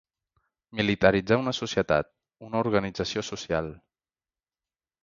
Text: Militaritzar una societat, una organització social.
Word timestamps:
Militaritzar 0.79 1.37
una 1.43 1.53
societat, 1.57 2.09
una 2.49 2.59
organització 2.65 3.25
social. 3.31 3.73